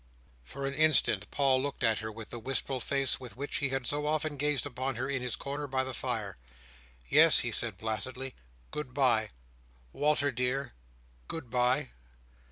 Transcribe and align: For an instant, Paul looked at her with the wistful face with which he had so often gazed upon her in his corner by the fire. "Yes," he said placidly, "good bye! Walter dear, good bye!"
For 0.43 0.65
an 0.65 0.73
instant, 0.73 1.29
Paul 1.29 1.61
looked 1.61 1.83
at 1.83 1.99
her 1.99 2.11
with 2.11 2.31
the 2.31 2.39
wistful 2.39 2.79
face 2.79 3.19
with 3.19 3.37
which 3.37 3.57
he 3.57 3.69
had 3.69 3.85
so 3.85 4.07
often 4.07 4.35
gazed 4.35 4.65
upon 4.65 4.95
her 4.95 5.07
in 5.07 5.21
his 5.21 5.35
corner 5.35 5.67
by 5.67 5.83
the 5.83 5.93
fire. 5.93 6.37
"Yes," 7.07 7.41
he 7.45 7.51
said 7.51 7.77
placidly, 7.77 8.33
"good 8.71 8.95
bye! 8.95 9.29
Walter 9.93 10.31
dear, 10.31 10.73
good 11.27 11.51
bye!" 11.51 11.89